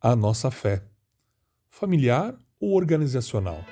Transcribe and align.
a 0.00 0.14
nossa 0.14 0.48
fé, 0.48 0.84
familiar 1.68 2.32
ou 2.60 2.76
organizacional. 2.76 3.64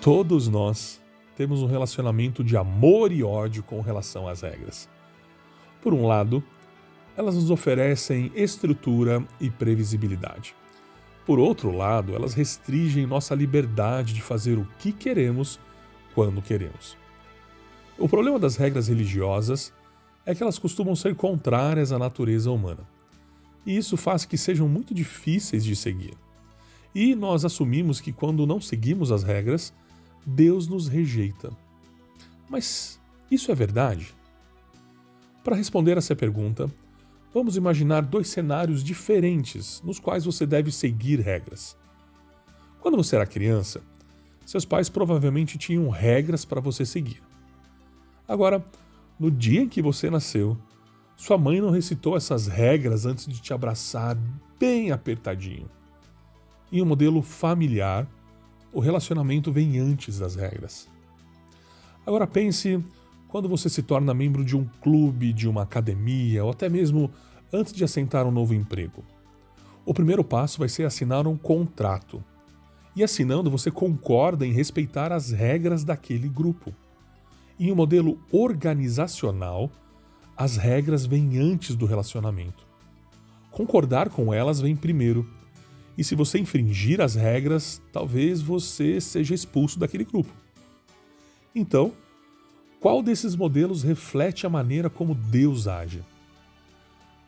Todos 0.00 0.46
nós 0.46 1.00
temos 1.36 1.62
um 1.62 1.66
relacionamento 1.66 2.44
de 2.44 2.56
amor 2.56 3.10
e 3.10 3.24
ódio 3.24 3.64
com 3.64 3.80
relação 3.80 4.28
às 4.28 4.42
regras. 4.42 4.88
Por 5.82 5.92
um 5.92 6.06
lado, 6.06 6.42
elas 7.16 7.34
nos 7.34 7.50
oferecem 7.50 8.30
estrutura 8.36 9.20
e 9.40 9.50
previsibilidade. 9.50 10.54
Por 11.26 11.40
outro 11.40 11.72
lado, 11.72 12.14
elas 12.14 12.34
restringem 12.34 13.04
nossa 13.04 13.34
liberdade 13.34 14.14
de 14.14 14.22
fazer 14.22 14.58
o 14.58 14.68
que 14.78 14.92
queremos 14.92 15.58
quando 16.14 16.40
queremos. 16.40 16.96
O 17.98 18.08
problema 18.08 18.38
das 18.38 18.54
regras 18.54 18.86
religiosas 18.86 19.72
é 20.24 20.32
que 20.32 20.40
elas 20.40 20.56
costumam 20.56 20.94
ser 20.94 21.16
contrárias 21.16 21.90
à 21.90 21.98
natureza 21.98 22.48
humana. 22.48 22.88
E 23.66 23.76
isso 23.76 23.96
faz 23.96 24.24
que 24.24 24.38
sejam 24.38 24.68
muito 24.68 24.94
difíceis 24.94 25.64
de 25.64 25.74
seguir. 25.74 26.14
E 26.94 27.16
nós 27.16 27.44
assumimos 27.44 28.00
que 28.00 28.12
quando 28.12 28.46
não 28.46 28.60
seguimos 28.60 29.10
as 29.10 29.24
regras, 29.24 29.74
Deus 30.24 30.68
nos 30.68 30.86
rejeita. 30.86 31.50
Mas 32.48 33.00
isso 33.28 33.50
é 33.50 33.54
verdade? 33.54 34.14
Para 35.42 35.56
responder 35.56 35.98
essa 35.98 36.14
pergunta, 36.14 36.70
vamos 37.34 37.56
imaginar 37.56 38.02
dois 38.02 38.28
cenários 38.28 38.84
diferentes 38.84 39.82
nos 39.84 39.98
quais 39.98 40.24
você 40.24 40.46
deve 40.46 40.70
seguir 40.70 41.18
regras. 41.18 41.76
Quando 42.80 42.96
você 42.96 43.16
era 43.16 43.26
criança, 43.26 43.82
seus 44.46 44.64
pais 44.64 44.88
provavelmente 44.88 45.58
tinham 45.58 45.88
regras 45.88 46.44
para 46.44 46.60
você 46.60 46.86
seguir. 46.86 47.27
Agora, 48.28 48.62
no 49.18 49.30
dia 49.30 49.62
em 49.62 49.68
que 49.68 49.80
você 49.80 50.10
nasceu, 50.10 50.56
sua 51.16 51.38
mãe 51.38 51.60
não 51.60 51.70
recitou 51.70 52.16
essas 52.16 52.46
regras 52.46 53.06
antes 53.06 53.26
de 53.26 53.40
te 53.40 53.54
abraçar 53.54 54.16
bem 54.60 54.92
apertadinho. 54.92 55.68
Em 56.70 56.82
um 56.82 56.86
modelo 56.86 57.22
familiar, 57.22 58.06
o 58.70 58.80
relacionamento 58.80 59.50
vem 59.50 59.78
antes 59.78 60.18
das 60.18 60.36
regras. 60.36 60.86
Agora 62.06 62.26
pense 62.26 62.84
quando 63.28 63.48
você 63.48 63.68
se 63.68 63.82
torna 63.82 64.12
membro 64.12 64.44
de 64.44 64.56
um 64.56 64.66
clube, 64.82 65.32
de 65.32 65.48
uma 65.48 65.62
academia 65.62 66.44
ou 66.44 66.50
até 66.50 66.68
mesmo 66.68 67.10
antes 67.52 67.72
de 67.72 67.82
assentar 67.82 68.26
um 68.26 68.30
novo 68.30 68.54
emprego. 68.54 69.02
O 69.86 69.94
primeiro 69.94 70.22
passo 70.22 70.58
vai 70.58 70.68
ser 70.68 70.84
assinar 70.84 71.26
um 71.26 71.36
contrato. 71.36 72.22
E 72.94 73.02
assinando, 73.02 73.50
você 73.50 73.70
concorda 73.70 74.46
em 74.46 74.52
respeitar 74.52 75.12
as 75.12 75.30
regras 75.30 75.82
daquele 75.82 76.28
grupo. 76.28 76.74
Em 77.58 77.72
um 77.72 77.74
modelo 77.74 78.18
organizacional, 78.30 79.70
as 80.36 80.56
regras 80.56 81.04
vêm 81.04 81.38
antes 81.38 81.74
do 81.74 81.86
relacionamento. 81.86 82.66
Concordar 83.50 84.08
com 84.10 84.32
elas 84.32 84.60
vem 84.60 84.76
primeiro 84.76 85.28
e 85.98 86.04
se 86.04 86.14
você 86.14 86.38
infringir 86.38 87.00
as 87.00 87.16
regras, 87.16 87.82
talvez 87.92 88.40
você 88.40 89.00
seja 89.00 89.34
expulso 89.34 89.80
daquele 89.80 90.04
grupo. 90.04 90.32
Então, 91.52 91.92
qual 92.78 93.02
desses 93.02 93.34
modelos 93.34 93.82
reflete 93.82 94.46
a 94.46 94.50
maneira 94.50 94.88
como 94.88 95.12
Deus 95.12 95.66
age? 95.66 96.04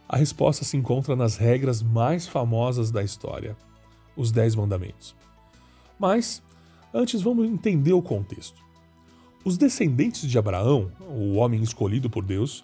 A 0.09 0.17
resposta 0.17 0.65
se 0.65 0.77
encontra 0.77 1.17
nas 1.17 1.37
regras 1.37 1.83
mais 1.83 2.28
famosas 2.28 2.92
da 2.92 3.03
história, 3.03 3.56
os 4.17 4.31
Dez 4.31 4.55
Mandamentos. 4.55 5.17
Mas, 5.98 6.41
antes 6.94 7.20
vamos 7.20 7.48
entender 7.48 7.92
o 7.92 8.00
contexto. 8.00 8.69
Os 9.42 9.56
descendentes 9.56 10.28
de 10.28 10.38
Abraão, 10.38 10.92
o 11.00 11.36
homem 11.36 11.62
escolhido 11.62 12.10
por 12.10 12.22
Deus, 12.22 12.62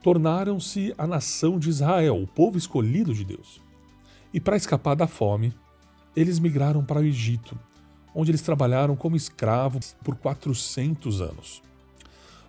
tornaram-se 0.00 0.94
a 0.96 1.08
nação 1.08 1.58
de 1.58 1.68
Israel, 1.68 2.22
o 2.22 2.26
povo 2.26 2.56
escolhido 2.56 3.12
de 3.12 3.24
Deus. 3.24 3.60
E 4.32 4.38
para 4.38 4.56
escapar 4.56 4.94
da 4.94 5.08
fome, 5.08 5.52
eles 6.14 6.38
migraram 6.38 6.84
para 6.84 7.00
o 7.00 7.04
Egito, 7.04 7.58
onde 8.14 8.30
eles 8.30 8.42
trabalharam 8.42 8.94
como 8.94 9.16
escravos 9.16 9.96
por 10.04 10.14
400 10.14 11.20
anos. 11.20 11.60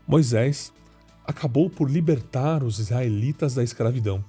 Moisés 0.08 0.72
acabou 1.26 1.68
por 1.68 1.90
libertar 1.90 2.64
os 2.64 2.78
israelitas 2.78 3.56
da 3.56 3.64
escravidão, 3.64 4.24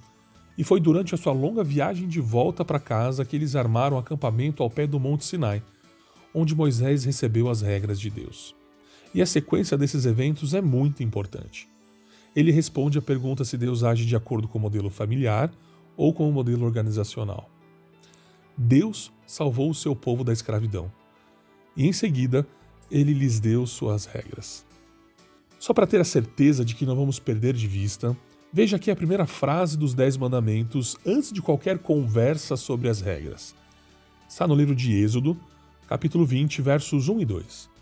e 0.57 0.63
foi 0.63 0.79
durante 0.79 1.13
a 1.13 1.17
sua 1.17 1.31
longa 1.31 1.63
viagem 1.63 2.07
de 2.07 2.19
volta 2.19 2.65
para 2.65 2.79
casa 2.79 3.23
que 3.23 3.35
eles 3.35 3.55
armaram 3.55 3.99
acampamento 3.99 4.63
ao 4.63 4.69
pé 4.71 4.87
do 4.87 4.99
Monte 4.99 5.25
Sinai, 5.25 5.61
onde 6.33 6.55
Moisés 6.55 7.03
recebeu 7.03 7.47
as 7.51 7.61
regras 7.61 7.99
de 7.99 8.09
Deus. 8.09 8.55
E 9.13 9.21
a 9.21 9.25
sequência 9.25 9.77
desses 9.77 10.05
eventos 10.05 10.53
é 10.53 10.61
muito 10.61 11.01
importante. 11.01 11.67
Ele 12.35 12.51
responde 12.51 12.97
à 12.97 13.01
pergunta 13.01 13.43
se 13.43 13.57
Deus 13.57 13.83
age 13.83 14.05
de 14.05 14.15
acordo 14.15 14.47
com 14.47 14.59
o 14.59 14.61
modelo 14.61 14.89
familiar 14.89 15.51
ou 15.95 16.13
com 16.13 16.29
o 16.29 16.31
modelo 16.31 16.65
organizacional. 16.65 17.49
Deus 18.55 19.11
salvou 19.25 19.69
o 19.69 19.75
seu 19.75 19.95
povo 19.95 20.23
da 20.23 20.33
escravidão 20.33 20.91
e, 21.75 21.87
em 21.87 21.93
seguida, 21.93 22.45
ele 22.91 23.13
lhes 23.13 23.39
deu 23.39 23.65
suas 23.65 24.05
regras. 24.05 24.65
Só 25.59 25.73
para 25.73 25.87
ter 25.87 25.99
a 25.99 26.05
certeza 26.05 26.63
de 26.63 26.75
que 26.75 26.85
não 26.85 26.95
vamos 26.95 27.19
perder 27.19 27.53
de 27.53 27.67
vista, 27.67 28.15
veja 28.53 28.77
aqui 28.77 28.91
a 28.91 28.95
primeira 28.95 29.25
frase 29.25 29.77
dos 29.77 29.93
Dez 29.93 30.15
Mandamentos 30.15 30.95
antes 31.05 31.31
de 31.31 31.41
qualquer 31.41 31.79
conversa 31.79 32.55
sobre 32.55 32.87
as 32.87 33.01
regras. 33.01 33.55
Está 34.29 34.47
no 34.47 34.55
livro 34.55 34.75
de 34.75 34.93
Êxodo, 34.93 35.37
capítulo 35.87 36.25
20, 36.25 36.61
versos 36.61 37.09
1 37.09 37.21
e 37.21 37.25
2. 37.25 37.76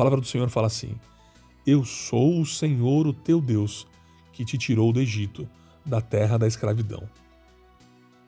Palavra 0.00 0.18
do 0.18 0.26
Senhor 0.26 0.48
fala 0.48 0.66
assim: 0.66 0.94
Eu 1.66 1.84
sou 1.84 2.40
o 2.40 2.46
Senhor, 2.46 3.06
o 3.06 3.12
teu 3.12 3.38
Deus, 3.38 3.86
que 4.32 4.46
te 4.46 4.56
tirou 4.56 4.94
do 4.94 4.98
Egito, 4.98 5.46
da 5.84 6.00
terra 6.00 6.38
da 6.38 6.46
escravidão. 6.46 7.06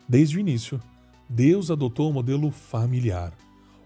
Desde 0.07 0.37
o 0.37 0.41
início, 0.41 0.79
Deus 1.27 1.71
adotou 1.71 2.11
o 2.11 2.13
modelo 2.13 2.51
familiar. 2.51 3.33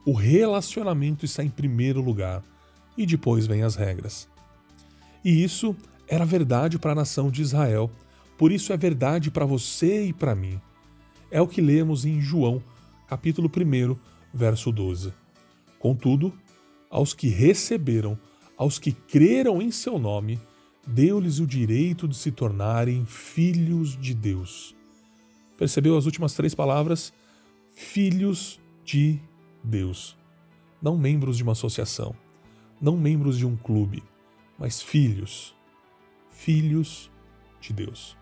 O 0.05 0.13
relacionamento 0.13 1.25
está 1.25 1.45
em 1.45 1.49
primeiro 1.49 2.01
lugar 2.01 2.43
e 2.99 3.07
depois 3.07 3.47
vêm 3.47 3.63
as 3.63 3.77
regras. 3.77 4.29
E 5.25 5.45
isso 5.45 5.77
era 6.09 6.25
verdade 6.25 6.81
para 6.81 6.91
a 6.91 6.97
nação 6.97 7.31
de 7.31 7.41
Israel, 7.41 7.89
por 8.37 8.51
isso 8.51 8.73
é 8.73 8.77
verdade 8.77 9.31
para 9.31 9.47
você 9.47 10.07
e 10.07 10.13
para 10.13 10.35
mim. 10.35 10.61
É 11.31 11.41
o 11.41 11.47
que 11.47 11.61
lemos 11.61 12.05
em 12.05 12.21
João, 12.21 12.61
capítulo 13.07 13.49
1, 13.49 13.97
verso 14.35 14.73
12. 14.73 15.15
Contudo, 15.79 16.35
aos 16.97 17.13
que 17.13 17.29
receberam, 17.29 18.19
aos 18.57 18.79
que 18.79 18.91
creram 18.91 19.61
em 19.61 19.71
seu 19.71 19.99
nome, 19.99 20.41
deu-lhes 20.87 21.41
o 21.41 21.47
direito 21.47 22.09
de 22.09 22.17
se 22.17 22.33
tornarem 22.33 23.05
filhos 23.05 23.99
de 24.01 24.15
Deus. 24.15 24.75
Percebeu 25.59 25.95
as 25.99 26.07
últimas 26.07 26.33
três 26.33 26.55
palavras? 26.55 27.13
Filhos 27.75 28.59
de 28.83 29.21
Deus. 29.63 30.17
Não 30.81 30.97
membros 30.97 31.37
de 31.37 31.43
uma 31.43 31.53
associação, 31.53 32.17
não 32.81 32.97
membros 32.97 33.37
de 33.37 33.45
um 33.45 33.59
clube, 33.59 34.03
mas 34.59 34.81
filhos. 34.81 35.55
Filhos 36.31 37.11
de 37.61 37.75
Deus. 37.75 38.17